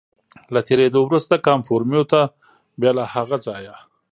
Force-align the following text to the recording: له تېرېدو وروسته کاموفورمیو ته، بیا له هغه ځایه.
له 0.53 0.59
تېرېدو 0.67 0.99
وروسته 1.03 1.43
کاموفورمیو 1.45 2.09
ته، 2.11 2.21
بیا 2.79 2.91
له 2.97 3.03
هغه 3.13 3.37
ځایه. 3.45 3.75